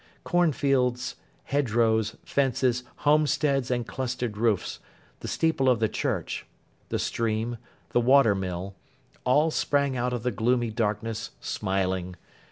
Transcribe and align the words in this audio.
Corn 0.23 0.51
fields, 0.51 1.15
hedge 1.43 1.73
rows, 1.73 2.15
fences, 2.25 2.83
homesteads, 3.05 3.69
and 3.69 3.85
clustered 3.85 4.35
roofs, 4.35 4.79
the 5.19 5.27
steeple 5.27 5.69
of 5.69 5.79
the 5.79 5.87
church, 5.87 6.43
the 6.89 6.97
stream, 6.97 7.57
the 7.91 8.01
water 8.01 8.33
mill, 8.33 8.73
all 9.25 9.51
sprang 9.51 9.95
out 9.95 10.11
of 10.11 10.23
the 10.23 10.31
gloomy 10.31 10.71
darkness 10.71 11.29
smiling. 11.39 12.15